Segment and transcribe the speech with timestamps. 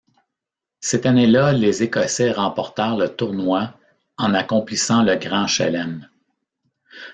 [0.79, 3.75] C'est année là les Écossais remportèrent le tournoi
[4.17, 6.09] en accomplissant le Grand Chelem.